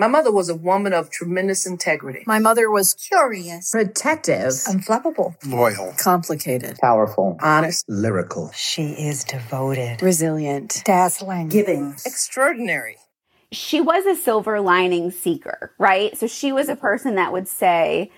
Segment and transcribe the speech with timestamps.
[0.00, 2.24] My mother was a woman of tremendous integrity.
[2.26, 8.50] My mother was curious, protective, unflappable, loyal, complicated, powerful, honest, lyrical.
[8.54, 12.96] She is devoted, resilient, dazzling, giving, extraordinary.
[13.52, 16.16] She was a silver lining seeker, right?
[16.16, 18.10] So she was a person that would say,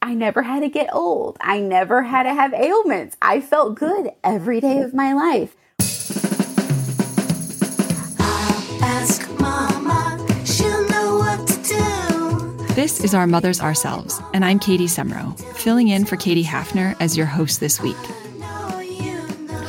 [0.00, 1.36] I never had to get old.
[1.42, 3.14] I never had to have ailments.
[3.20, 5.54] I felt good every day of my life.
[12.76, 17.16] This is Our Mothers Ourselves, and I'm Katie Semro, filling in for Katie Hafner as
[17.16, 17.96] your host this week.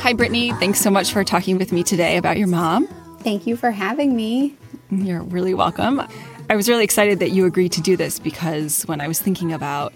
[0.01, 0.51] Hi, Brittany.
[0.55, 2.85] Thanks so much for talking with me today about your mom.
[3.21, 4.57] Thank you for having me.
[4.91, 6.01] You're really welcome.
[6.49, 9.53] I was really excited that you agreed to do this because when I was thinking
[9.53, 9.93] about,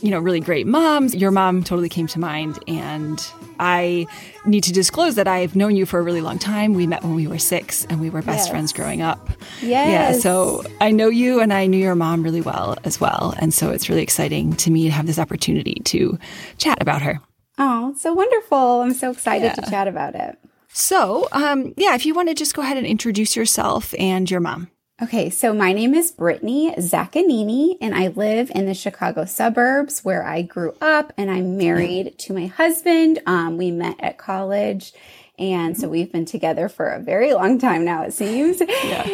[0.00, 2.58] you know, really great moms, your mom totally came to mind.
[2.68, 3.24] And
[3.58, 4.06] I
[4.46, 6.74] need to disclose that I've known you for a really long time.
[6.74, 8.48] We met when we were six and we were best yes.
[8.48, 9.28] friends growing up.
[9.60, 10.14] Yes.
[10.16, 10.20] Yeah.
[10.20, 13.34] So I know you and I knew your mom really well as well.
[13.38, 16.18] And so it's really exciting to me to have this opportunity to
[16.58, 17.20] chat about her.
[17.58, 18.82] Oh, so wonderful.
[18.82, 19.54] I'm so excited yeah.
[19.54, 20.38] to chat about it.
[20.68, 24.40] So, um, yeah, if you want to just go ahead and introduce yourself and your
[24.40, 24.70] mom.
[25.00, 30.24] Okay, so my name is Brittany Zaccanini, and I live in the Chicago suburbs where
[30.24, 33.20] I grew up, and I'm married to my husband.
[33.24, 34.92] Um, we met at college,
[35.38, 38.60] and so we've been together for a very long time now, it seems.
[38.60, 39.06] Yeah.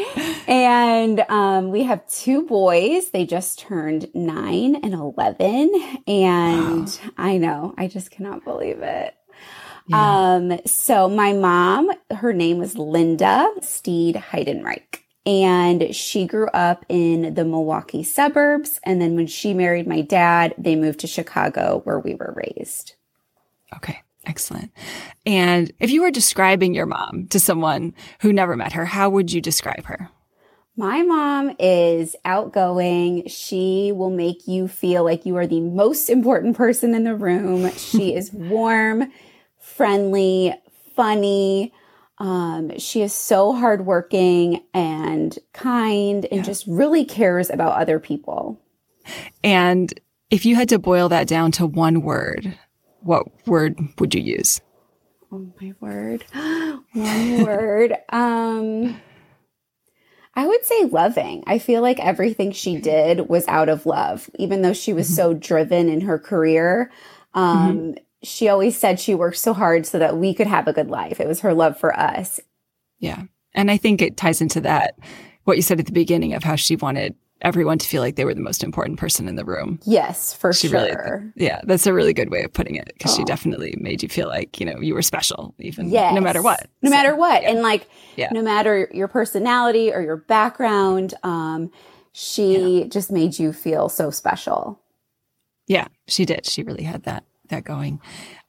[0.49, 3.11] and um, we have two boys.
[3.11, 6.01] They just turned nine and 11.
[6.07, 7.11] And wow.
[7.19, 9.15] I know, I just cannot believe it.
[9.89, 10.37] Yeah.
[10.37, 17.35] Um, so my mom, her name was Linda Steed Heidenreich and she grew up in
[17.35, 18.81] the Milwaukee suburbs.
[18.85, 22.95] And then when she married my dad, they moved to Chicago where we were raised.
[23.77, 24.01] Okay.
[24.27, 24.73] Excellent.
[25.27, 29.33] And if you were describing your mom to someone who never met her, how would
[29.33, 30.09] you describe her?
[30.77, 33.29] My mom is outgoing.
[33.29, 37.71] She will make you feel like you are the most important person in the room.
[37.73, 39.13] She is warm,
[39.61, 40.55] friendly,
[40.97, 41.73] funny.
[42.19, 46.43] Um, she is so hardworking and kind and yeah.
[46.43, 48.61] just really cares about other people.
[49.43, 49.93] And
[50.31, 52.57] if you had to boil that down to one word,
[53.01, 54.61] what word would you use?
[55.33, 56.25] Oh my word.
[56.93, 57.97] one word.
[58.11, 59.01] Um
[60.37, 61.45] I would say loving.
[61.47, 65.15] I feel like everything she did was out of love, even though she was mm-hmm.
[65.15, 66.91] so driven in her career.
[67.35, 67.93] Um, mm-hmm
[68.25, 71.21] she always said she worked so hard so that we could have a good life.
[71.21, 72.41] It was her love for us.
[72.99, 73.25] Yeah.
[73.55, 74.99] And I think it ties into that,
[75.45, 78.25] what you said at the beginning of how she wanted everyone to feel like they
[78.25, 79.79] were the most important person in the room.
[79.85, 80.81] Yes, for she sure.
[80.81, 83.19] Really, yeah, that's a really good way of putting it because oh.
[83.19, 86.15] she definitely made you feel like, you know, you were special even yes.
[86.15, 86.69] no matter what.
[86.83, 87.43] No so, matter what.
[87.43, 87.51] Yeah.
[87.51, 88.29] And like yeah.
[88.33, 91.71] no matter your personality or your background, um
[92.13, 92.87] she yeah.
[92.87, 94.81] just made you feel so special.
[95.67, 96.47] Yeah, she did.
[96.47, 98.01] She really had that that going.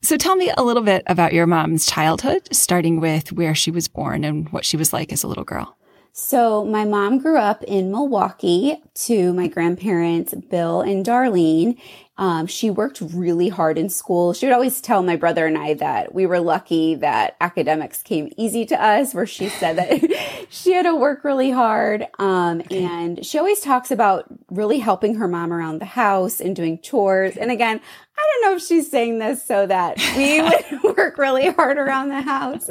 [0.02, 3.88] So tell me a little bit about your mom's childhood, starting with where she was
[3.88, 5.78] born and what she was like as a little girl.
[6.18, 11.78] So, my mom grew up in Milwaukee to my grandparents, Bill and Darlene.
[12.18, 14.34] Um, she worked really hard in school.
[14.34, 18.32] She would always tell my brother and I that we were lucky that academics came
[18.38, 22.08] easy to us, where she said that she had to work really hard.
[22.18, 26.80] Um, and she always talks about really helping her mom around the house and doing
[26.80, 27.36] chores.
[27.36, 27.82] And again,
[28.18, 30.42] I don't know if she's saying this so that we
[30.84, 32.70] would work really hard around the house.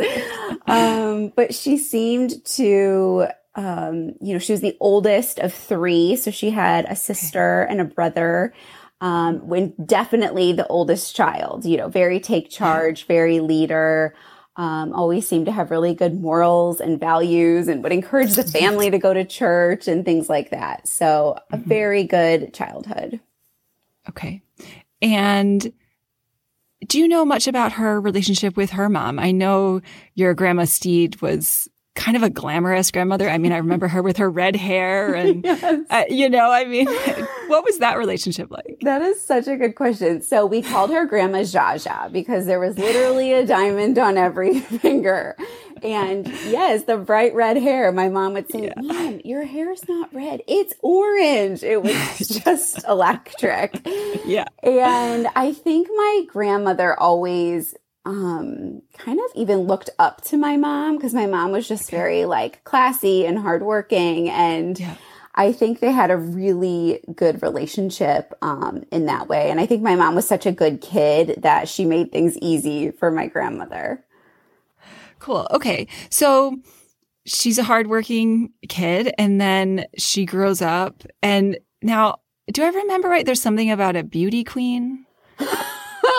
[0.66, 6.16] Um, but she seemed to, um, you know, she was the oldest of three.
[6.16, 8.54] So she had a sister and a brother.
[9.04, 14.14] Um, when definitely the oldest child, you know, very take charge, very leader.
[14.56, 18.90] Um, always seemed to have really good morals and values and would encourage the family
[18.90, 20.88] to go to church and things like that.
[20.88, 21.68] So a mm-hmm.
[21.68, 23.20] very good childhood.
[24.08, 24.40] Okay.
[25.02, 25.70] And
[26.86, 29.18] do you know much about her relationship with her mom?
[29.18, 29.82] I know
[30.14, 33.28] your grandma Steed was kind of a glamorous grandmother.
[33.28, 35.86] I mean, I remember her with her red hair and, yes.
[35.90, 36.86] uh, you know, I mean,
[37.46, 38.78] what was that relationship like?
[38.82, 40.20] That is such a good question.
[40.22, 45.36] So we called her Grandma Jaja because there was literally a diamond on every finger.
[45.82, 47.92] And yes, the bright red hair.
[47.92, 48.72] My mom would say, yeah.
[48.76, 50.42] Mom, your hair's not red.
[50.48, 51.62] It's orange.
[51.62, 53.86] It was just electric.
[54.24, 54.46] Yeah.
[54.62, 57.74] And I think my grandmother always
[58.04, 61.96] um kind of even looked up to my mom because my mom was just okay.
[61.96, 64.96] very like classy and hardworking and yeah.
[65.36, 69.50] I think they had a really good relationship um, in that way.
[69.50, 72.92] And I think my mom was such a good kid that she made things easy
[72.92, 74.04] for my grandmother.
[75.18, 75.48] Cool.
[75.50, 75.88] Okay.
[76.08, 76.58] So
[77.26, 82.18] she's a hardworking kid and then she grows up and now
[82.52, 83.24] do I remember right?
[83.24, 85.06] There's something about a beauty queen.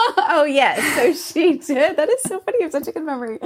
[0.17, 1.97] oh yes, so she did.
[1.97, 2.57] That is so funny.
[2.61, 3.39] I have such a good memory.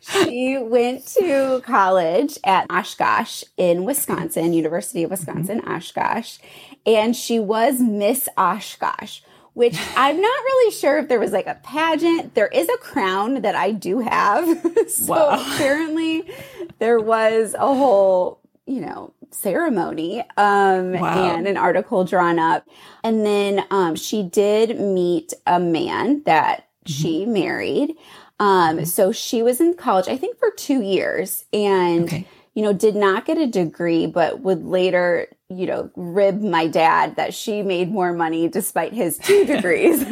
[0.00, 5.72] She went to college at Oshkosh in Wisconsin, University of Wisconsin, mm-hmm.
[5.72, 6.38] Oshkosh,
[6.86, 9.20] and she was Miss Oshkosh.
[9.54, 12.34] Which I'm not really sure if there was like a pageant.
[12.34, 14.46] There is a crown that I do have.
[14.88, 15.54] so wow.
[15.54, 16.30] apparently
[16.78, 21.34] there was a whole, you know, ceremony um, wow.
[21.36, 22.66] and an article drawn up.
[23.04, 26.92] And then um, she did meet a man that mm-hmm.
[26.92, 27.90] she married.
[28.38, 28.84] Um, mm-hmm.
[28.84, 32.26] So she was in college, I think, for two years and, okay.
[32.54, 37.14] you know, did not get a degree, but would later you know, rib my dad
[37.16, 40.04] that she made more money despite his two degrees.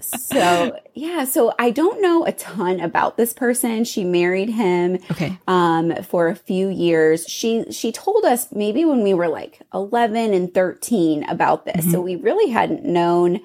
[0.00, 3.84] so yeah, so I don't know a ton about this person.
[3.84, 5.38] She married him okay.
[5.46, 7.26] um for a few years.
[7.26, 11.76] She she told us maybe when we were like 11 and 13 about this.
[11.76, 11.90] Mm-hmm.
[11.90, 13.40] So we really hadn't known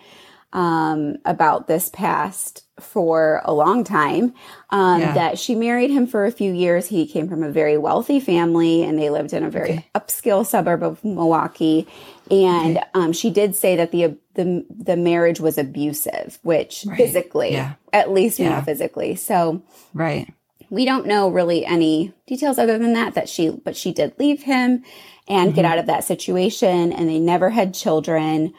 [0.53, 4.33] um about this past for a long time.
[4.69, 5.13] Um, yeah.
[5.13, 6.87] That she married him for a few years.
[6.87, 9.89] He came from a very wealthy family and they lived in a very okay.
[9.95, 11.87] upscale suburb of Milwaukee.
[12.31, 12.87] And okay.
[12.93, 16.97] um, she did say that the the the marriage was abusive, which right.
[16.97, 17.73] physically, yeah.
[17.91, 18.61] at least yeah.
[18.61, 19.15] physically.
[19.15, 19.61] So
[19.93, 20.33] right,
[20.69, 23.13] we don't know really any details other than that.
[23.13, 24.83] That she, but she did leave him
[25.27, 25.55] and mm-hmm.
[25.55, 28.53] get out of that situation, and they never had children.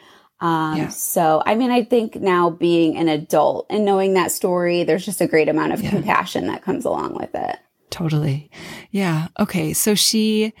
[0.45, 0.89] Um, yeah.
[0.89, 5.19] So, I mean, I think now being an adult and knowing that story, there's just
[5.19, 5.89] a great amount of yeah.
[5.89, 7.57] compassion that comes along with it.
[7.89, 8.51] Totally.
[8.91, 9.29] Yeah.
[9.39, 9.73] Okay.
[9.73, 10.53] So she,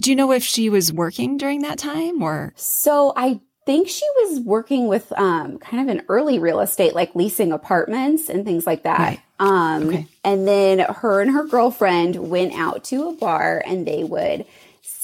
[0.00, 2.52] do you know if she was working during that time or?
[2.56, 7.14] So I think she was working with um, kind of an early real estate, like
[7.14, 8.98] leasing apartments and things like that.
[8.98, 9.20] Right.
[9.38, 10.06] Um, okay.
[10.24, 14.44] And then her and her girlfriend went out to a bar and they would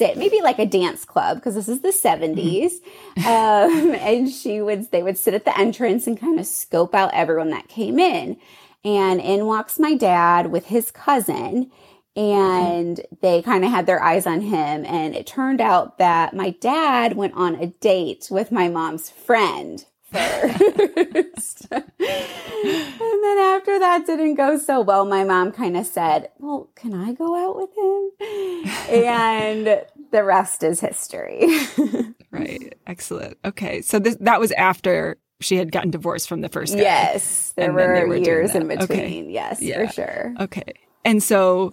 [0.00, 2.72] sit, maybe like a dance club, because this is the 70s.
[3.18, 3.26] Mm-hmm.
[3.26, 7.12] Um, and she would, they would sit at the entrance and kind of scope out
[7.12, 8.38] everyone that came in.
[8.82, 11.70] And in walks my dad with his cousin
[12.16, 13.14] and mm-hmm.
[13.20, 14.86] they kind of had their eyes on him.
[14.86, 19.84] And it turned out that my dad went on a date with my mom's friend
[20.12, 21.66] first.
[21.70, 26.94] and then after that didn't go so well, my mom kind of said, Well, can
[26.94, 28.94] I go out with him?
[28.94, 31.46] and the rest is history.
[32.30, 32.74] right.
[32.86, 33.38] Excellent.
[33.44, 33.82] Okay.
[33.82, 36.82] So this, that was after she had gotten divorced from the first guy.
[36.82, 37.52] Yes.
[37.56, 38.84] There were, were years in between.
[38.84, 39.26] Okay.
[39.30, 39.86] Yes, yeah.
[39.86, 40.34] for sure.
[40.40, 40.74] Okay.
[41.04, 41.72] And so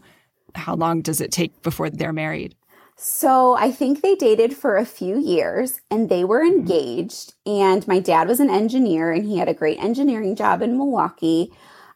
[0.56, 2.56] how long does it take before they're married?
[3.00, 6.60] So I think they dated for a few years and they were mm-hmm.
[6.60, 7.36] engaged.
[7.46, 11.54] And my dad was an engineer and he had a great engineering job in Milwaukee.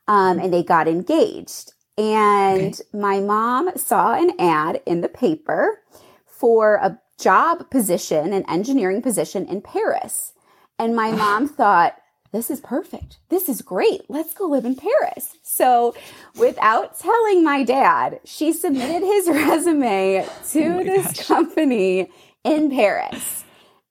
[0.08, 1.74] Um, and they got engaged.
[1.98, 2.84] And okay.
[2.94, 5.82] my mom saw an ad in the paper
[6.26, 10.34] for a job position, an engineering position in Paris.
[10.78, 11.96] And my mom thought,
[12.32, 13.18] this is perfect.
[13.30, 14.10] This is great.
[14.10, 15.38] Let's go live in Paris.
[15.44, 15.94] So,
[16.38, 21.28] without telling my dad, she submitted his resume to oh this gosh.
[21.28, 22.10] company
[22.44, 23.44] in Paris.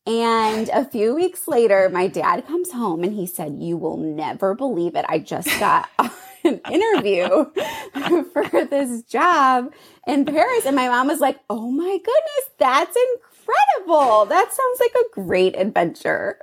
[0.07, 4.55] And a few weeks later, my dad comes home and he said, You will never
[4.55, 5.05] believe it.
[5.09, 5.91] I just got
[6.45, 7.45] an interview
[8.33, 9.73] for this job
[10.07, 10.65] in Paris.
[10.65, 14.25] And my mom was like, Oh my goodness, that's incredible.
[14.27, 16.39] That sounds like a great adventure.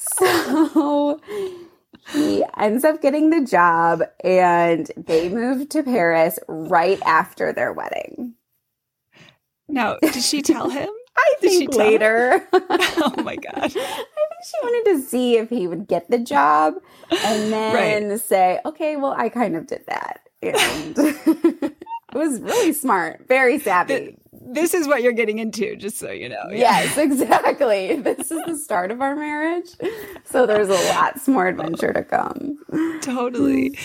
[0.18, 1.20] so
[2.08, 8.34] he ends up getting the job and they move to Paris right after their wedding.
[9.68, 10.88] Now, did she tell him?
[11.16, 12.48] I think later.
[12.52, 13.52] oh my god!
[13.56, 16.74] I think she wanted to see if he would get the job,
[17.10, 18.20] and then right.
[18.20, 21.74] say, "Okay, well, I kind of did that," and it
[22.14, 24.19] was really smart, very savvy
[24.52, 26.42] this is what you're getting into, just so you know.
[26.50, 26.82] Yeah.
[26.82, 27.96] Yes, exactly.
[28.00, 29.70] this is the start of our marriage.
[30.24, 32.58] So there's a lots more adventure to come.
[33.02, 33.76] Totally.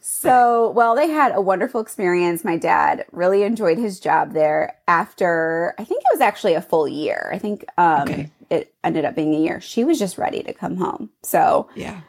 [0.00, 2.44] so, well, they had a wonderful experience.
[2.44, 6.88] My dad really enjoyed his job there after, I think it was actually a full
[6.88, 7.30] year.
[7.32, 8.30] I think um, okay.
[8.50, 9.60] it ended up being a year.
[9.60, 11.10] She was just ready to come home.
[11.22, 12.00] So, yeah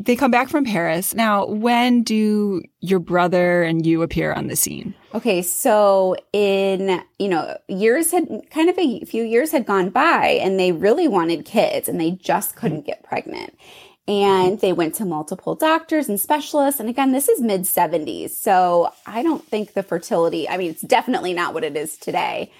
[0.00, 1.14] they come back from Paris.
[1.14, 4.94] Now, when do your brother and you appear on the scene?
[5.14, 10.38] Okay, so in, you know, years had kind of a few years had gone by
[10.42, 12.86] and they really wanted kids and they just couldn't mm-hmm.
[12.86, 13.56] get pregnant.
[14.08, 16.80] And they went to multiple doctors and specialists.
[16.80, 18.30] And again, this is mid 70s.
[18.30, 22.50] So I don't think the fertility, I mean, it's definitely not what it is today.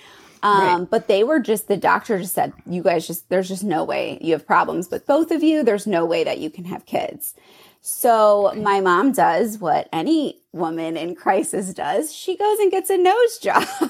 [0.42, 0.90] Um, right.
[0.90, 4.18] But they were just, the doctor just said, you guys just, there's just no way
[4.20, 5.62] you have problems with both of you.
[5.62, 7.34] There's no way that you can have kids.
[7.82, 12.14] So my mom does what any woman in crisis does.
[12.14, 13.64] She goes and gets a nose job.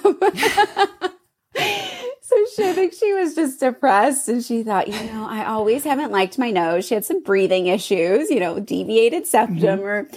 [1.54, 5.83] so she, I think she was just depressed and she thought, you know, I always
[5.83, 6.87] haven't liked my nose.
[6.87, 9.83] She had some breathing issues, you know, deviated septum mm-hmm.
[9.83, 10.09] or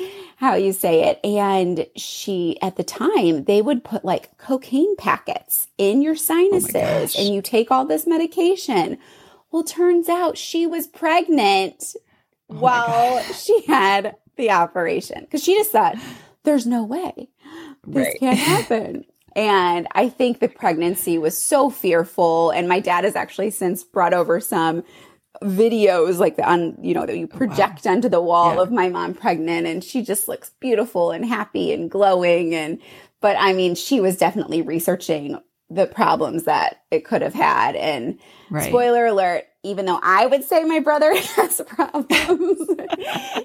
[0.43, 1.19] how you say it.
[1.23, 7.19] And she, at the time, they would put like cocaine packets in your sinuses oh
[7.19, 8.97] and you take all this medication.
[9.51, 11.95] Well, turns out she was pregnant
[12.49, 15.95] oh while she had the operation because she just thought,
[16.43, 17.29] there's no way
[17.87, 18.19] this right.
[18.19, 19.05] can't happen.
[19.35, 22.51] And I think the pregnancy was so fearful.
[22.51, 24.83] And my dad has actually since brought over some
[25.41, 27.91] videos like the on you know that you project wow.
[27.91, 28.61] onto the wall yeah.
[28.61, 32.79] of my mom pregnant and she just looks beautiful and happy and glowing and
[33.19, 38.19] but i mean she was definitely researching the problems that it could have had and
[38.51, 38.67] right.
[38.69, 42.69] spoiler alert even though i would say my brother has problems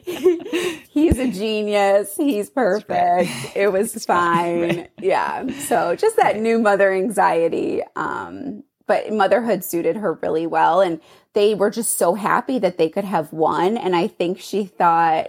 [0.90, 7.82] he's a genius he's perfect it was fine yeah so just that new mother anxiety
[7.96, 11.00] um but motherhood suited her really well and
[11.34, 13.76] they were just so happy that they could have one.
[13.76, 15.28] And I think she thought,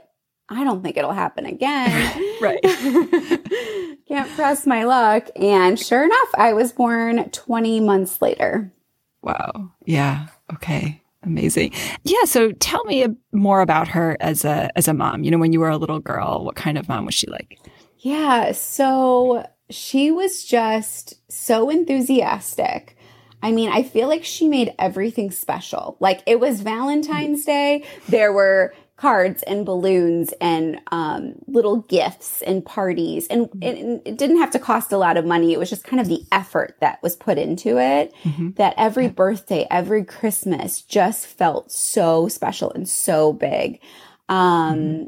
[0.50, 1.92] I don't think it'll happen again.
[2.42, 2.60] right.
[4.08, 5.30] Can't press my luck.
[5.36, 8.74] And sure enough, I was born 20 months later.
[9.22, 9.72] Wow.
[9.86, 10.28] Yeah.
[10.54, 11.04] Okay.
[11.22, 11.74] Amazing.
[12.04, 12.24] Yeah.
[12.24, 15.24] So tell me more about her as a as a mom.
[15.24, 17.60] You know, when you were a little girl, what kind of mom was she like?
[18.00, 18.54] Yeah.
[18.54, 22.96] So she was just so enthusiastic.
[23.42, 25.98] I mean, I feel like she made everything special.
[26.00, 27.86] Like it was Valentine's Day.
[28.08, 33.28] There were cards and balloons and um, little gifts and parties.
[33.28, 35.54] And it, it, didn't have to cost a lot of money.
[35.54, 38.52] It was just kind of the effort that was put into it mm-hmm.
[38.58, 43.80] that every birthday, every Christmas just felt so special and so big.
[44.28, 45.06] Um, mm-hmm.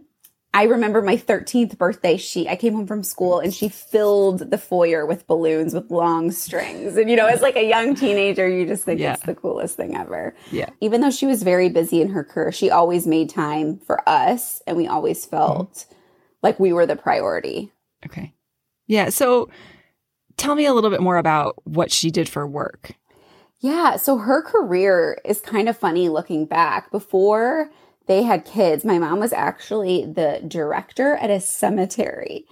[0.53, 4.58] I remember my 13th birthday, she, I came home from school and she filled the
[4.58, 6.98] foyer with balloons with long strings.
[6.98, 9.13] And, you know, as like a young teenager, you just think yeah.
[9.13, 10.36] it's the coolest thing ever.
[10.51, 10.70] Yeah.
[10.81, 14.62] Even though she was very busy in her career, she always made time for us
[14.67, 15.96] and we always felt mm-hmm.
[16.43, 17.72] like we were the priority.
[18.05, 18.34] Okay.
[18.88, 19.08] Yeah.
[19.08, 19.50] So
[20.36, 22.91] tell me a little bit more about what she did for work.
[23.62, 23.96] Yeah.
[23.96, 26.91] So her career is kind of funny looking back.
[26.91, 27.70] Before,
[28.12, 28.84] they had kids.
[28.84, 32.46] My mom was actually the director at a cemetery.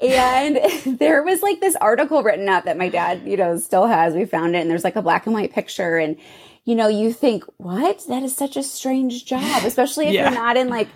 [0.00, 0.60] And
[0.98, 4.14] there was like this article written up that my dad, you know, still has.
[4.14, 5.96] We found it and there's like a black and white picture.
[5.96, 6.18] And,
[6.64, 8.04] you know, you think, what?
[8.08, 10.28] That is such a strange job, especially if yeah.
[10.28, 10.88] you're not in like,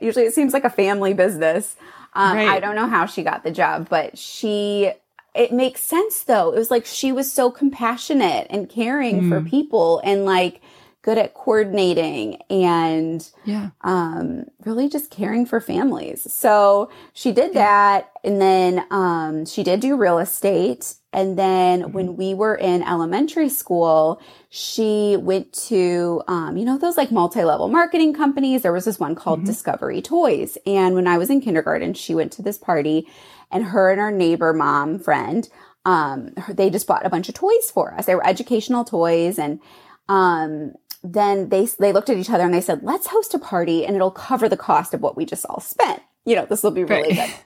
[0.00, 1.76] usually it seems like a family business.
[2.14, 2.48] Um, right.
[2.48, 4.90] I don't know how she got the job, but she,
[5.34, 6.54] it makes sense though.
[6.54, 9.28] It was like she was so compassionate and caring mm.
[9.28, 10.62] for people and like,
[11.02, 13.70] good at coordinating and yeah.
[13.82, 16.32] um, really just caring for families.
[16.32, 18.10] So she did that.
[18.24, 20.94] And then um, she did do real estate.
[21.12, 21.92] And then mm-hmm.
[21.92, 27.44] when we were in elementary school, she went to, um, you know, those like multi
[27.44, 28.62] level marketing companies.
[28.62, 29.46] There was this one called mm-hmm.
[29.46, 30.58] Discovery Toys.
[30.66, 33.06] And when I was in kindergarten, she went to this party
[33.50, 35.48] and her and her neighbor mom friend,
[35.84, 38.06] um, they just bought a bunch of toys for us.
[38.06, 39.60] They were educational toys and,
[40.08, 43.86] um, then they they looked at each other and they said, "Let's host a party
[43.86, 46.02] and it'll cover the cost of what we just all spent.
[46.24, 47.44] You know, this will be really right.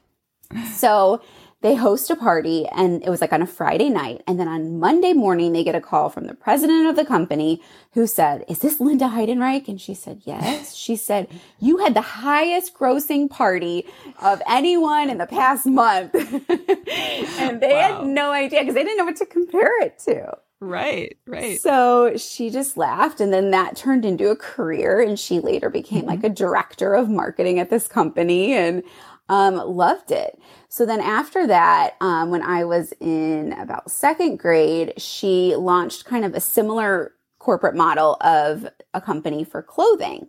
[0.50, 1.22] good." so
[1.62, 4.22] they host a party and it was like on a Friday night.
[4.26, 7.62] And then on Monday morning, they get a call from the president of the company
[7.92, 9.68] who said, Is this Linda Heidenreich?
[9.68, 10.74] And she said, Yes.
[10.74, 11.28] She said,
[11.60, 13.86] You had the highest grossing party
[14.20, 16.14] of anyone in the past month.
[16.48, 17.98] and they wow.
[18.00, 20.36] had no idea because they didn't know what to compare it to.
[20.62, 21.60] Right, right.
[21.60, 23.20] So she just laughed.
[23.20, 25.00] And then that turned into a career.
[25.00, 26.10] And she later became mm-hmm.
[26.10, 28.84] like a director of marketing at this company and
[29.28, 30.38] um, loved it.
[30.68, 36.24] So then after that, um, when I was in about second grade, she launched kind
[36.24, 40.28] of a similar corporate model of a company for clothing.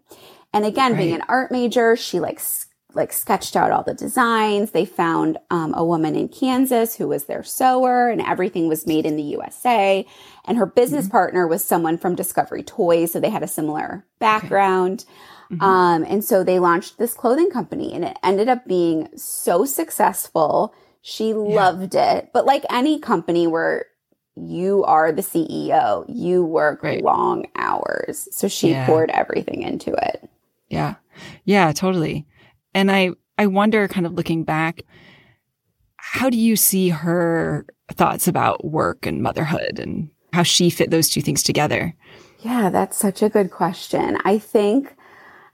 [0.52, 0.98] And again, right.
[0.98, 2.42] being an art major, she like
[2.96, 4.72] like sketched out all the designs.
[4.72, 9.06] They found um, a woman in Kansas who was their sewer, and everything was made
[9.06, 10.06] in the USA.
[10.46, 11.12] And her business mm-hmm.
[11.12, 15.06] partner was someone from Discovery Toys, so they had a similar background.
[15.06, 15.56] Okay.
[15.56, 15.64] Mm-hmm.
[15.64, 20.74] Um, and so they launched this clothing company, and it ended up being so successful.
[21.02, 21.36] She yeah.
[21.36, 23.86] loved it, but like any company where
[24.36, 27.04] you are the CEO, you work right.
[27.04, 28.28] long hours.
[28.32, 28.86] So she yeah.
[28.86, 30.30] poured everything into it.
[30.70, 30.96] Yeah.
[31.46, 32.26] Yeah, totally.
[32.74, 34.84] And I, I wonder, kind of looking back,
[35.98, 41.10] how do you see her thoughts about work and motherhood and how she fit those
[41.10, 41.96] two things together?
[42.40, 44.18] Yeah, that's such a good question.
[44.26, 44.96] I think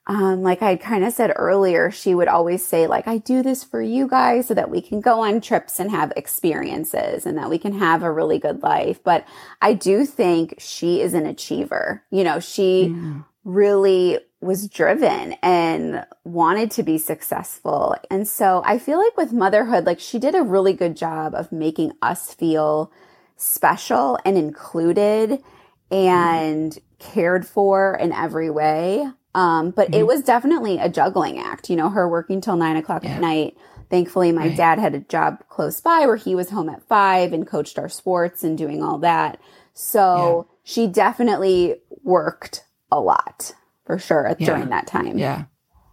[0.10, 3.64] um, like I kind of said earlier, she would always say, like, I do this
[3.64, 7.52] for you guys so that we can go on trips and have experiences and that
[7.52, 9.04] we can have a really good life.
[9.04, 9.24] But
[9.62, 12.04] I do think she is an achiever.
[12.10, 13.24] You know, she mm.
[13.44, 17.96] really was driven and wanted to be successful.
[18.10, 21.52] And so I feel like with motherhood, like she did a really good job of
[21.52, 22.92] making us feel
[23.36, 25.44] special and included
[25.92, 26.80] and mm.
[27.00, 29.10] cared for in every way.
[29.36, 30.00] Um, but mm-hmm.
[30.00, 33.12] it was definitely a juggling act, you know, her working till nine o'clock yeah.
[33.12, 33.58] at night.
[33.90, 34.58] Thankfully, my right.
[34.58, 37.90] dad had a job close by where he was home at five and coached our
[37.90, 39.40] sports and doing all that.
[39.74, 40.56] So yeah.
[40.64, 43.54] she definitely worked a lot
[43.90, 44.46] for sure yeah.
[44.46, 45.18] during that time.
[45.18, 45.46] Yeah.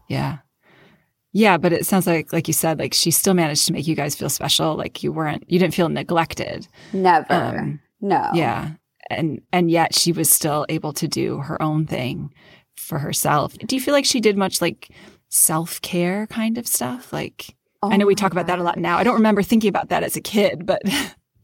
[0.07, 0.39] Yeah.
[1.33, 3.95] Yeah, but it sounds like, like you said, like she still managed to make you
[3.97, 4.77] guys feel special.
[4.77, 6.69] Like you weren't, you didn't feel neglected.
[6.93, 7.33] Never.
[7.33, 8.31] Um, no.
[8.35, 8.73] Yeah.
[9.09, 12.35] And, and yet she was still able to do her own thing
[12.77, 13.57] for herself.
[13.57, 14.91] Do you feel like she did much like
[15.31, 17.15] self care kind of stuff?
[17.15, 18.99] Like, oh I know we talk about that a lot now.
[18.99, 20.83] I don't remember thinking about that as a kid, but.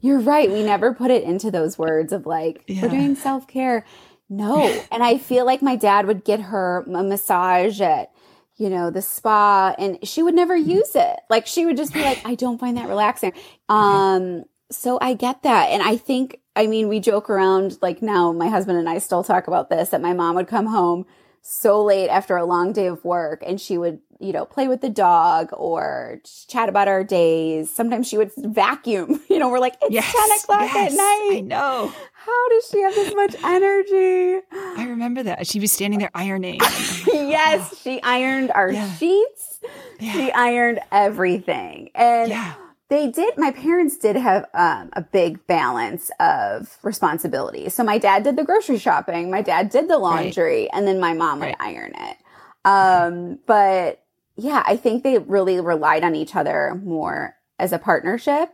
[0.00, 0.50] You're right.
[0.50, 2.82] We never put it into those words of like, yeah.
[2.82, 3.86] we're doing self care.
[4.32, 4.66] No.
[4.90, 8.10] and I feel like my dad would get her a massage at,
[8.56, 10.70] you know, the spa and she would never mm-hmm.
[10.70, 11.20] use it.
[11.28, 13.34] Like she would just be like, I don't find that relaxing.
[13.68, 15.66] Um, so I get that.
[15.66, 19.22] And I think, I mean, we joke around like now my husband and I still
[19.22, 21.04] talk about this that my mom would come home
[21.42, 24.80] so late after a long day of work and she would, you know, play with
[24.80, 27.68] the dog or chat about our days.
[27.68, 29.20] Sometimes she would vacuum.
[29.32, 31.30] You know, we're like, it's yes, 10 o'clock yes, at night.
[31.32, 31.90] I know.
[32.12, 34.44] How does she have this much energy?
[34.52, 35.46] I remember that.
[35.46, 36.60] She was standing there ironing.
[37.06, 38.92] yes, she ironed our yeah.
[38.92, 39.60] sheets.
[39.98, 40.12] Yeah.
[40.12, 41.90] She ironed everything.
[41.94, 42.54] And yeah
[42.92, 48.22] they did my parents did have um, a big balance of responsibility so my dad
[48.22, 50.70] did the grocery shopping my dad did the laundry right.
[50.74, 52.18] and then my mom would iron it
[52.66, 54.01] um, but
[54.36, 58.50] yeah i think they really relied on each other more as a partnership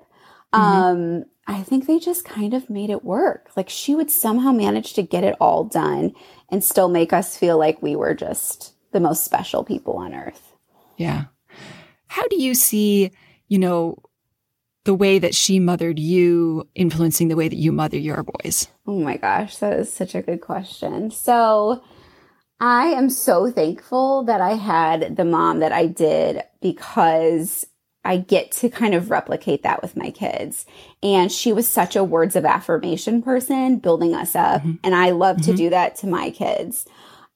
[0.53, 0.61] mm-hmm.
[0.61, 4.93] um, i think they just kind of made it work like she would somehow manage
[4.95, 6.13] to get it all done
[6.51, 10.53] and still make us feel like we were just the most special people on earth
[10.97, 11.25] yeah
[12.09, 13.11] how do you see
[13.49, 13.97] you know
[14.89, 18.69] the way that she mothered you influencing the way that you mother your boys?
[18.87, 21.11] Oh my gosh, that is such a good question.
[21.11, 21.85] So,
[22.61, 27.65] I am so thankful that I had the mom that I did because
[28.05, 30.67] I get to kind of replicate that with my kids.
[31.03, 34.63] And she was such a words of affirmation person, building us up.
[34.63, 34.75] Mm-hmm.
[34.83, 35.51] And I love mm-hmm.
[35.51, 36.87] to do that to my kids.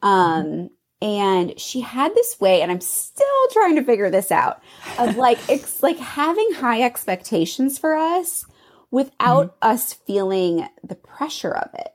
[0.00, 0.70] Um,
[1.02, 4.62] and she had this way and i'm still trying to figure this out
[4.98, 8.46] of like it's like having high expectations for us
[8.90, 9.68] without mm-hmm.
[9.70, 11.91] us feeling the pressure of it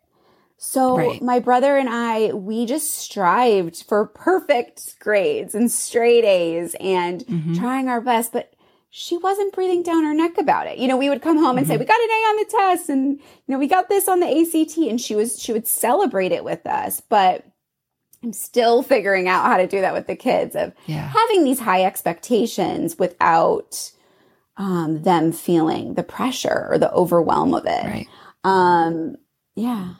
[0.58, 1.22] so right.
[1.22, 7.54] my brother and i we just strived for perfect grades and straight a's and mm-hmm.
[7.54, 8.54] trying our best but
[8.90, 10.80] she wasn't breathing down her neck about it.
[10.80, 11.74] You know, we would come home and mm-hmm.
[11.74, 14.22] say, we got an A on the test and, you know, we got this on
[14.22, 17.02] the ACT and she was, she would celebrate it with us.
[17.02, 17.46] But
[18.24, 21.10] I'm still figuring out how to do that with the kids of yeah.
[21.10, 23.92] having these high expectations without
[24.58, 27.86] um, them feeling the pressure or the overwhelm of it.
[27.86, 28.08] Right.
[28.44, 29.18] Um,
[29.56, 29.94] yeah.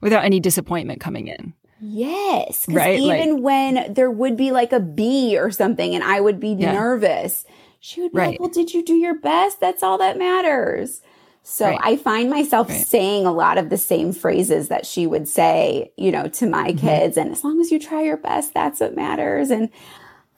[0.00, 1.54] Without any disappointment coming in.
[1.80, 2.66] Yes.
[2.68, 2.98] Right.
[2.98, 6.50] Even like, when there would be like a B or something and I would be
[6.50, 6.72] yeah.
[6.72, 7.44] nervous,
[7.80, 8.30] she would be right.
[8.32, 9.60] like, well, did you do your best?
[9.60, 11.02] That's all that matters.
[11.42, 11.80] So right.
[11.82, 12.86] I find myself right.
[12.86, 16.70] saying a lot of the same phrases that she would say, you know, to my
[16.70, 16.78] mm-hmm.
[16.78, 17.18] kids.
[17.18, 19.50] And as long as you try your best, that's what matters.
[19.50, 19.68] And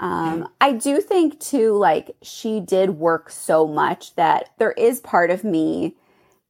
[0.01, 0.47] um, yeah.
[0.61, 5.45] I do think too, like she did work so much that there is part of
[5.45, 5.95] me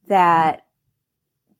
[0.07, 0.65] that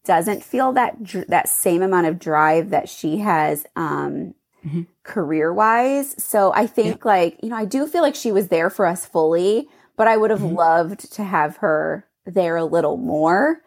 [0.08, 0.96] doesn't feel that
[1.28, 4.34] that same amount of drive that she has um,
[4.66, 4.84] mm-hmm.
[5.04, 6.16] career wise.
[6.24, 7.12] So I think yeah.
[7.12, 10.18] like you know I do feel like she was there for us fully, but I
[10.18, 10.56] would have mm-hmm.
[10.56, 13.62] loved to have her there a little more.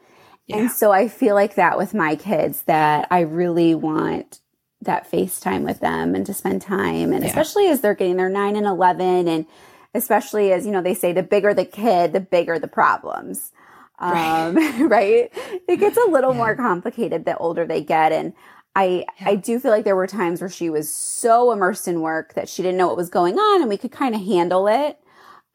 [0.47, 0.59] Yeah.
[0.59, 4.41] And so I feel like that with my kids that I really want
[4.83, 7.13] that FaceTime with them and to spend time.
[7.13, 7.29] And yeah.
[7.29, 9.47] especially as they're getting their nine and 11 and
[9.95, 13.53] especially as, you know, they say the bigger the kid, the bigger the problems.
[14.01, 14.81] Um, right.
[14.89, 15.31] right?
[15.69, 16.39] It gets a little yeah.
[16.39, 18.13] more complicated the older they get.
[18.13, 18.33] And
[18.75, 22.35] I, I do feel like there were times where she was so immersed in work
[22.35, 24.99] that she didn't know what was going on and we could kind of handle it.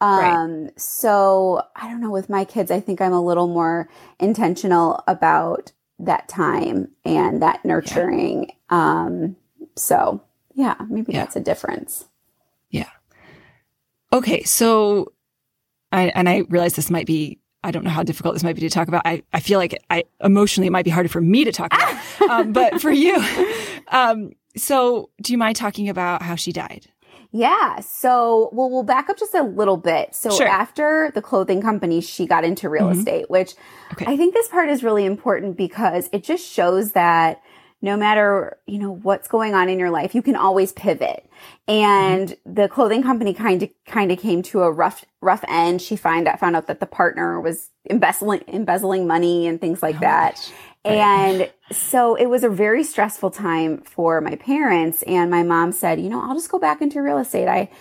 [0.01, 0.79] Um, right.
[0.79, 5.71] so I don't know with my kids, I think I'm a little more intentional about
[5.99, 8.51] that time and that nurturing.
[8.69, 9.01] Yeah.
[9.01, 9.37] Um,
[9.77, 10.21] so
[10.53, 11.19] yeah, maybe yeah.
[11.19, 12.05] that's a difference.
[12.69, 12.89] Yeah.
[14.11, 14.43] Okay.
[14.43, 15.13] So
[15.91, 18.61] I, and I realize this might be, I don't know how difficult this might be
[18.61, 19.01] to talk about.
[19.05, 21.97] I, I feel like I emotionally it might be harder for me to talk about,
[22.29, 23.15] um, but for you,
[23.89, 26.87] um, So, do you mind talking about how she died?
[27.31, 27.81] Yeah.
[27.81, 30.15] So, well, we'll back up just a little bit.
[30.15, 30.47] So, Sure.
[30.47, 32.97] after the clothing company, she got into real Mhm.
[32.99, 33.55] estate, which
[33.91, 34.05] Okay.
[34.07, 37.41] I think this part is really important because it just shows that
[37.81, 41.29] no matter, you know, what's going on in your life, you can always pivot.
[41.67, 45.81] And the clothing company kind of kind of came to a rough rough end.
[45.81, 49.97] She find out found out that the partner was embezzling embezzling money and things like
[49.97, 50.51] Oh that.
[50.85, 55.01] And so it was a very stressful time for my parents.
[55.03, 57.47] And my mom said, you know, I'll just go back into real estate.
[57.47, 57.71] I,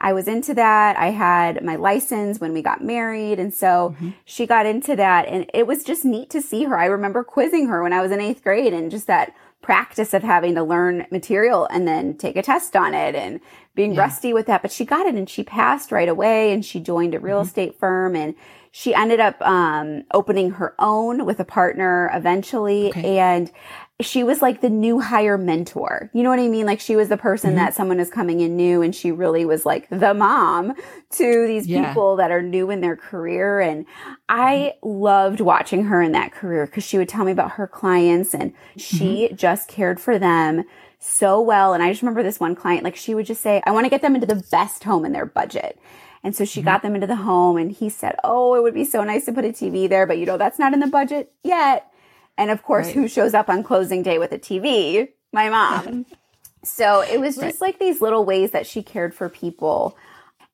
[0.00, 0.96] I was into that.
[0.96, 3.38] I had my license when we got married.
[3.38, 4.14] And so Mhm.
[4.24, 5.26] she got into that.
[5.28, 6.78] And it was just neat to see her.
[6.78, 10.22] I remember quizzing her when I was in eighth grade and just that practice of
[10.24, 13.38] having to learn material and then take a test on it and
[13.76, 14.00] being Yeah.
[14.00, 14.60] rusty with that.
[14.62, 17.44] But she got it and she passed right away and she joined a real Mhm.
[17.46, 18.34] estate firm and
[18.74, 22.88] she ended up um, opening her own with a partner eventually.
[22.88, 23.18] Okay.
[23.18, 23.50] And
[24.02, 26.10] she was like the new hire mentor.
[26.12, 26.66] You know what I mean?
[26.66, 27.56] Like she was the person Mhm.
[27.56, 30.74] that someone is coming in new and she really was like the mom
[31.12, 31.88] to these Yeah.
[31.88, 33.60] people that are new in their career.
[33.60, 33.86] And
[34.28, 38.34] I loved watching her in that career because she would tell me about her clients
[38.34, 40.64] and she just cared for them
[40.98, 41.74] so well.
[41.74, 43.90] And I just remember this one client, like she would just say, I want to
[43.90, 45.78] get them into the best home in their budget.
[46.24, 46.64] And so she Mhm.
[46.66, 49.32] got them into the home and he said, Oh, it would be so nice to
[49.32, 51.86] put a TV there, but you know, that's not in the budget yet.
[52.36, 52.94] And of course, Right.
[52.94, 55.08] who shows up on closing day with a TV?
[55.32, 56.06] My mom.
[56.64, 59.96] so it was just like these little ways that she cared for people.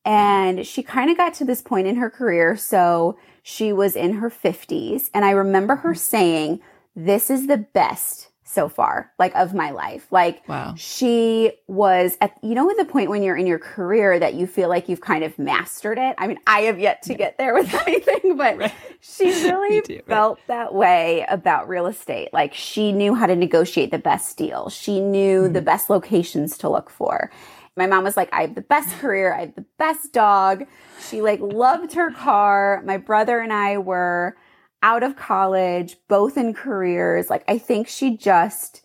[0.05, 2.57] And she kind of got to this point in her career.
[2.57, 5.11] So she was in her 50s.
[5.13, 5.99] And I remember her mm-hmm.
[5.99, 6.61] saying,
[6.97, 10.07] This is the best so far, like of my life.
[10.11, 10.73] Like, Wow.
[10.79, 14.47] she was at, you know, at the point when you're in your career that you
[14.47, 16.15] feel like you've kind of mastered it.
[16.17, 18.73] I mean, I have yet to get there with anything, but Right.
[19.01, 20.07] she really too, right.
[20.07, 22.31] felt that way about real estate.
[22.33, 24.71] Like she knew how to negotiate the best deal.
[24.71, 25.53] She knew Mm-hmm.
[25.53, 27.31] the best locations to look for.
[27.77, 29.35] My mom was like, I have the best career.
[29.35, 30.65] I have the best dog.
[31.11, 32.83] She like loved her car.
[32.85, 34.37] My brother and I were
[34.83, 37.29] out of college, both in careers.
[37.31, 38.83] Like I think she just,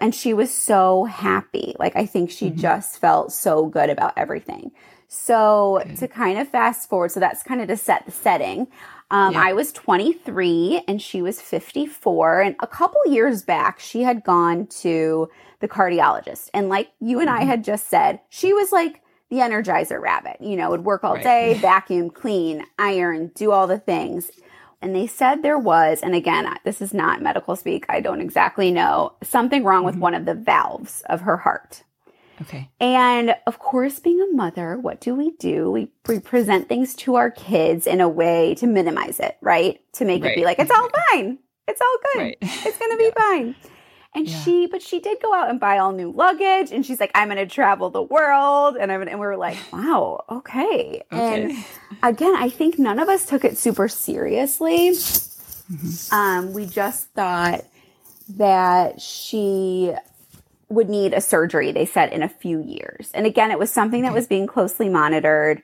[0.00, 1.74] and she was so happy.
[1.78, 2.56] Like I think she Mhm.
[2.56, 4.70] just felt so good about everything.
[5.08, 5.96] So Good.
[5.98, 8.66] to kind of fast forward, so that's kind of to set the setting.
[9.10, 9.42] Um, Yeah.
[9.44, 12.40] I was 23 and she was 54.
[12.40, 15.28] And a couple years back, she had gone to
[15.60, 16.50] the cardiologist.
[16.52, 17.46] And like you and I Mhm.
[17.46, 21.22] had just said, she was like the energizer rabbit, you know, would work all Right.
[21.22, 24.30] day, vacuum, clean, iron, do all the things.
[24.84, 28.70] And they said there was, and again, this is not medical speak, I don't exactly
[28.70, 30.00] know, something wrong with Mhm.
[30.00, 31.84] one of the valves of her heart.
[32.42, 32.68] Okay.
[32.80, 35.70] And of course, being a mother, what do we do?
[35.70, 39.80] We, we present things to our kids in a way to minimize it, right?
[39.94, 41.38] To make it be like, it's all fine.
[41.66, 42.20] It's all good.
[42.20, 42.36] Right.
[42.42, 43.54] It's going to be fine.
[44.14, 44.38] And Yeah.
[44.44, 46.70] she, but she did go out and buy all new luggage.
[46.70, 48.76] And she's like, I'm going to travel the world.
[48.76, 51.02] And I'm, and we were like, wow, okay.
[51.10, 51.52] And
[52.02, 54.90] again, I think none of us took it super seriously.
[54.90, 56.12] Mhm.
[56.12, 57.64] Um, we just thought
[58.36, 59.92] that she
[60.68, 63.10] would need a surgery, they said, in a few years.
[63.14, 65.62] And again, it was something that was being closely monitored.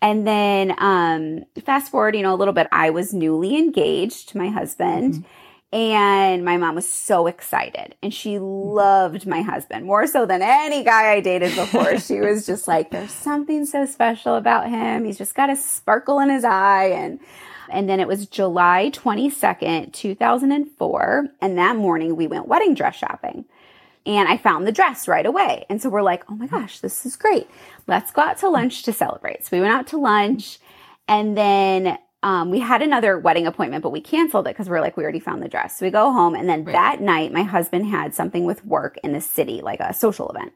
[0.00, 4.38] And then um, fast forward, you know, a little bit, I was newly engaged to
[4.38, 5.14] my husband.
[5.14, 5.24] Mhm.
[5.70, 10.82] And my mom was so excited and she loved my husband more so than any
[10.82, 11.98] guy I dated before.
[12.00, 15.04] she was just like, there's something so special about him.
[15.04, 16.86] He's just got a sparkle in his eye.
[16.86, 17.20] And,
[17.68, 21.28] and then it was July 22nd, 2004.
[21.42, 23.44] And that morning we went wedding dress shopping
[24.06, 25.66] and I found the dress right away.
[25.68, 27.46] And so we're like, oh my gosh, this is great.
[27.86, 29.44] Let's go out to lunch to celebrate.
[29.44, 30.60] So we went out to lunch
[31.06, 34.80] and then um, we had another wedding appointment, but we canceled it because we are
[34.80, 35.78] like, we already found the dress.
[35.78, 36.34] So we go home.
[36.34, 36.72] And then Right.
[36.72, 40.52] that night, my husband had something with work in the city, like a social event.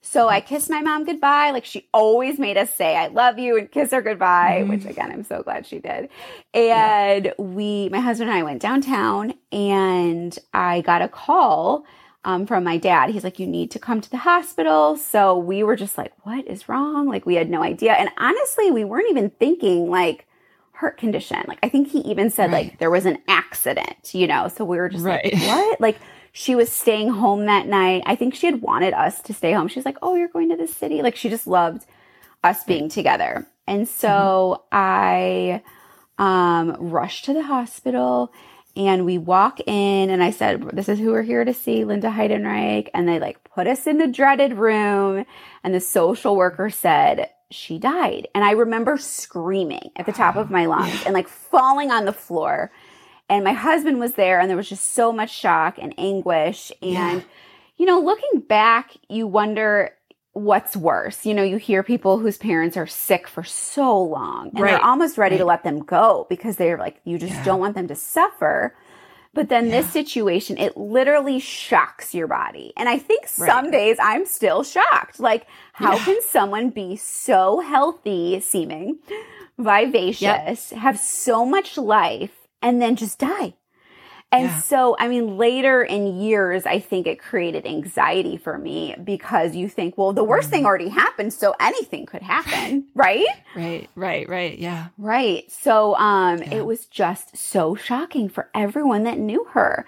[0.00, 1.50] So I kissed my mom goodbye.
[1.50, 4.68] Like she always made us say, I love you and kiss her goodbye, Mhm.
[4.68, 6.08] which again, I'm so glad she did.
[6.54, 11.84] And we, my husband and I went downtown and I got a call
[12.24, 13.10] um, from my dad.
[13.10, 14.96] He's like, you need to come to the hospital.
[14.96, 17.08] So we were just like, what is wrong?
[17.08, 17.92] Like we had no idea.
[17.94, 20.26] And honestly, we weren't even thinking like
[20.78, 21.42] heart condition.
[21.48, 22.66] Like I think he even said Right.
[22.70, 24.48] like there was an accident, you know?
[24.48, 25.32] So we were just Right.
[25.32, 25.80] like, what?
[25.80, 25.98] Like
[26.32, 28.02] she was staying home that night.
[28.06, 29.66] I think she had wanted us to stay home.
[29.68, 31.02] She's like, oh, you're going to the city.
[31.02, 31.84] Like she just loved
[32.44, 33.46] us being together.
[33.66, 35.62] And so I
[36.18, 38.32] um, rushed to the hospital
[38.76, 42.08] and we walk in and I said, this is who we're here to see, Linda
[42.10, 42.88] Heidenreich.
[42.94, 45.24] And they like put us in the dreaded room
[45.64, 48.28] and the social worker said, she died.
[48.34, 52.12] And I remember screaming at the top of my lungs and like falling on the
[52.12, 52.70] floor.
[53.28, 56.70] And my husband was there and there was just so much shock and anguish.
[56.82, 57.20] And Yeah.
[57.76, 59.94] you know, looking back, you wonder
[60.32, 61.26] what's worse.
[61.26, 64.72] You know, you hear people whose parents are sick for so long and Right.
[64.72, 67.44] they're almost ready to let them go because they're like, you just Yeah.
[67.44, 68.74] don't want them to suffer.
[69.34, 72.72] But then this situation, it literally shocks your body.
[72.76, 73.72] And I think some Right.
[73.72, 75.20] days I'm still shocked.
[75.20, 76.04] Like, how Yeah.
[76.04, 78.98] can someone be so healthy seeming,
[79.58, 83.54] vivacious, have so much life, and then just die?
[84.30, 84.60] And Yeah.
[84.62, 89.68] so, I mean, later in years, I think it created anxiety for me because you
[89.68, 90.50] think, well, the worst Mm.
[90.50, 93.26] thing already happened, so anything could happen, right?
[93.54, 94.58] Right, right, right.
[94.58, 94.88] Yeah.
[94.96, 95.50] Right.
[95.50, 96.50] So um Yeah.
[96.50, 99.86] it was just so shocking for everyone that knew her.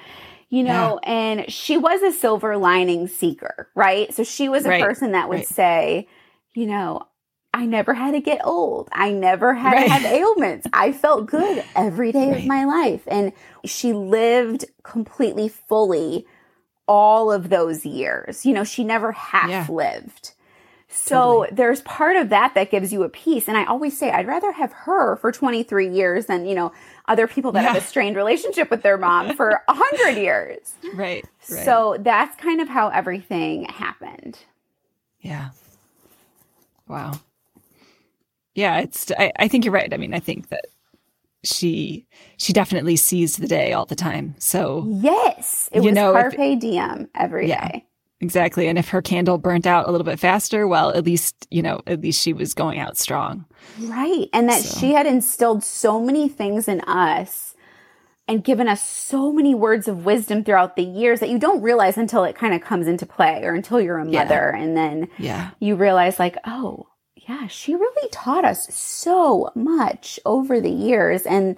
[0.49, 4.13] You know, and she was a silver lining seeker, right?
[4.13, 5.47] So she was a Right, person that would right.
[5.47, 6.09] say,
[6.55, 7.07] you know,
[7.53, 8.89] I never had to get old.
[8.93, 9.87] I never had Right.
[9.87, 10.67] to have ailments.
[10.73, 13.03] I felt good every day of my life.
[13.07, 13.33] And
[13.65, 16.27] she lived completely fully
[16.87, 18.47] all of those years.
[18.47, 19.67] You know, she never half Yeah.
[19.69, 20.33] lived.
[20.93, 21.49] So Totally.
[21.53, 23.47] there's part of that that gives you a peace.
[23.47, 26.73] And I always say, I'd rather have her for 23 years than, you know,
[27.07, 30.73] other people that have a strained relationship with their mom for 100 years.
[30.95, 31.25] Right.
[31.49, 31.65] right.
[31.65, 34.39] So that's kind of how everything happened.
[35.21, 35.51] Yeah.
[36.89, 37.21] Wow.
[38.61, 39.93] Yeah, it's I, I think you're right.
[39.93, 40.67] I mean, I think that
[41.43, 44.35] she she definitely seize the day all the time.
[44.39, 45.69] So Yes.
[45.73, 47.53] It You was know, if- carpe diem every day.
[47.53, 47.81] Yeah.
[48.21, 48.69] exactly.
[48.69, 51.81] And if her candle burnt out a little bit faster, well, at least, you know,
[51.87, 53.47] at least she was going out strong.
[53.81, 54.29] Right.
[54.35, 57.55] And that So- she had instilled so many things in us
[58.29, 61.97] and given us so many words of wisdom throughout the years that you don't realize
[61.97, 64.25] until it kind of comes into play or until you're a Yeah.
[64.25, 64.51] mother.
[64.51, 65.51] And then Yeah.
[65.59, 66.87] you realize, like, oh,
[67.31, 71.23] yeah, she really taught us so much over the years.
[71.23, 71.57] And,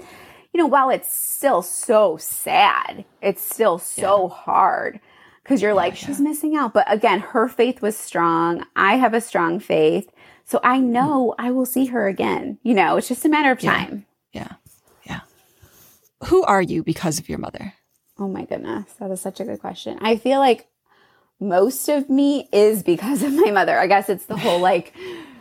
[0.53, 5.01] you know, while it's still so sad, it's still so hard
[5.43, 6.75] because you're like, she's missing out.
[6.75, 8.67] But again, her faith was strong.
[8.77, 10.13] I have a strong faith.
[10.45, 10.93] So I mm-hmm.
[10.93, 12.59] know I will see her again.
[12.63, 13.73] You know, it's just a matter of Yeah.
[13.73, 14.07] time.
[14.35, 14.53] Yeah.
[15.05, 15.21] Yeah.
[16.25, 17.73] Who are you because of your mother?
[18.19, 18.93] Oh my goodness.
[19.01, 19.99] That is such a good question.
[20.03, 20.69] I feel like
[21.41, 23.79] most of me is because of my mother.
[23.79, 24.95] I guess it's the whole like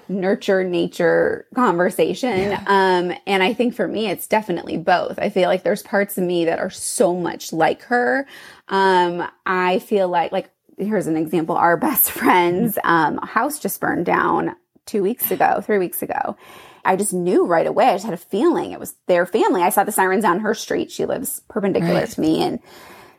[0.07, 2.53] nurture nature conversation.
[2.67, 5.17] Um, and I think for me, it's definitely both.
[5.19, 8.27] I feel like there's parts of me that are so much like her.
[8.67, 11.55] Um, I feel like, like, here's an example.
[11.55, 16.35] Our best friend's um, house just burned down two weeks ago, three weeks ago.
[16.83, 17.85] I just knew right away.
[17.89, 19.61] I just had a feeling it was their family.
[19.61, 20.91] I saw the sirens on her street.
[20.91, 22.09] She lives perpendicular Right.
[22.09, 22.59] to me and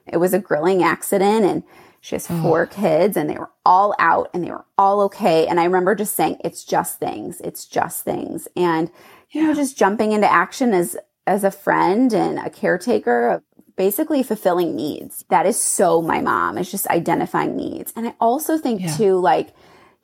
[0.07, 1.63] it was a grilling accident and
[2.03, 5.47] she has four kids and they were all out and they were all okay.
[5.47, 7.41] And I remember just saying, it's just things.
[7.41, 8.49] It's just things.
[8.57, 8.91] And,
[9.31, 10.97] you know, just jumping into action as,
[11.29, 13.41] as a friend and a caretaker,
[13.77, 15.25] basically fulfilling needs.
[15.31, 17.93] That is so my mom is just identifying needs.
[17.95, 18.97] And I also think Yeah.
[18.97, 19.55] too, like,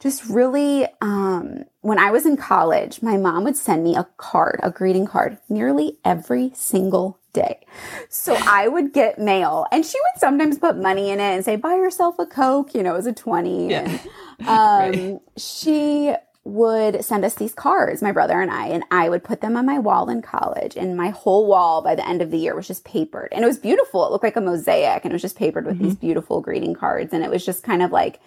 [0.00, 4.60] just really um when i was in college my mom would send me a card
[4.62, 7.60] a greeting card nearly every single day.
[8.08, 11.56] So i would get mail and she would sometimes put money in it and say
[11.56, 13.98] buy yourself a coke you know as a 20 Yeah.
[14.40, 16.14] and um she
[16.44, 19.66] would send us these cards my brother and i and i would put them on
[19.66, 22.66] my wall in college and my whole wall by the end of the year was
[22.66, 23.28] just papered.
[23.32, 24.06] And it was beautiful.
[24.06, 27.12] It looked like a mosaic and it was just papered with these beautiful greeting cards
[27.12, 28.20] and it was just kind of like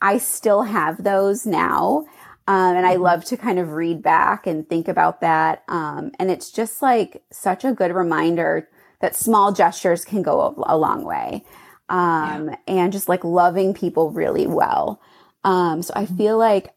[0.00, 2.04] I still have those now.
[2.48, 5.64] Um, and I love to kind of read back and think about that.
[5.68, 8.68] Um, and it's just like such a good reminder
[9.00, 11.44] that small gestures can go a, a long way.
[11.88, 15.00] Um, and just like loving people really well.
[15.44, 16.74] Um, so I feel like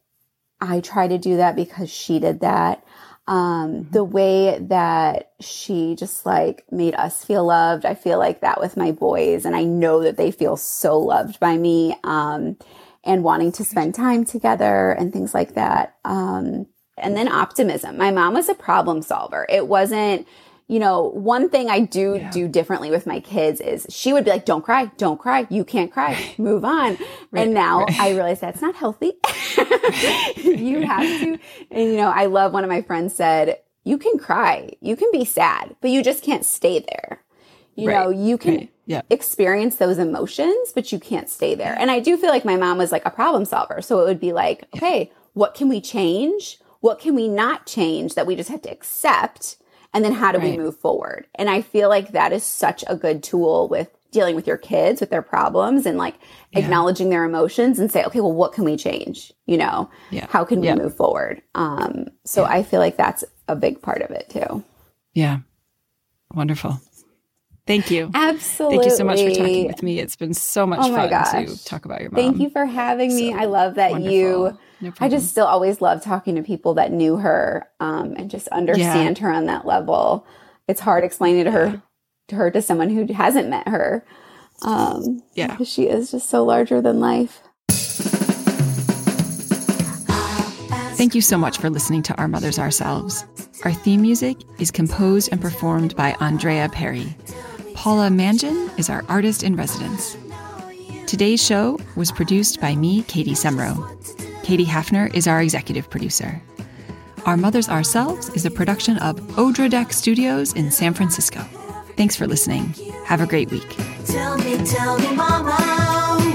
[0.62, 2.84] I try to do that because she did that.
[3.28, 8.60] Um, the way that she just like made us feel loved, I feel like that
[8.60, 11.96] with my boys, and I know that they feel so loved by me.
[13.04, 15.96] And wanting to spend time together and things like that.
[16.04, 17.98] Um, and then optimism.
[17.98, 19.46] My mom was a problem solver.
[19.50, 20.28] It wasn't,
[20.68, 22.30] you know, one thing I do Yeah.
[22.30, 25.48] do differently with my kids is she would be like, don't cry, don't cry.
[25.50, 26.18] You can't cry.
[26.38, 26.98] Move on.
[27.34, 29.14] and now I realize that's not healthy.
[30.44, 31.40] you have to.
[31.72, 35.10] And, you know, I love one of my friends said, you can cry, you can
[35.12, 37.24] be sad, but you just can't stay there.
[37.76, 39.02] You Right, know, you can right, yeah.
[39.10, 41.76] experience those emotions, but you can't stay there.
[41.80, 43.82] And I do feel like my mom was like a problem solver.
[43.82, 46.60] So it would be like, okay, what can we change?
[46.82, 49.58] What can we not change that we just have to accept?
[49.94, 51.28] And then how do we move forward?
[51.36, 55.00] And I feel like that is such a good tool with dealing with your kids,
[55.02, 56.16] with their problems and like
[56.54, 59.32] acknowledging their emotions and say, okay, well, what can we change?
[59.46, 60.26] You know, Yeah.
[60.30, 60.76] how can we Yeah.
[60.76, 61.42] move forward?
[61.56, 64.64] Um, so I feel like that's a big part of it too.
[65.14, 65.40] Yeah.
[66.34, 66.80] Wonderful.
[67.70, 68.10] Thank you.
[68.16, 68.78] Absolutely.
[68.80, 70.00] Thank you so much for talking with me.
[70.00, 71.46] It's been so much Oh fun gosh.
[71.48, 72.16] to talk about your mom.
[72.20, 73.32] Thank you for having me.
[73.32, 74.12] So I love that wonderful.
[74.12, 74.58] you.
[74.82, 78.48] No I just still always love talking to people that knew her um, and just
[78.48, 80.26] understand her on that level.
[80.68, 81.84] It's hard explaining to her
[82.30, 84.04] to her to someone who hasn't met her.
[84.64, 85.56] Um, Yeah.
[85.64, 87.40] she is just so larger than life.
[90.98, 93.26] Thank you so much for listening to Our Mothers Ourselves.
[93.64, 97.16] Our theme music is composed and performed by Andrea Perry.
[97.80, 100.18] Paula Mangan is our artist in residence.
[101.08, 103.74] Today's show was produced by me, Katie Semro.
[104.44, 106.42] Katie Hafner is our executive producer.
[107.26, 111.40] Our Mothers Ourselves is a production of Odra Deck Studios in San Francisco.
[111.96, 112.74] Thanks for listening.
[113.06, 113.78] Have a great week.
[114.06, 115.56] Tell me, tell me, mama,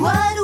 [0.01, 0.35] what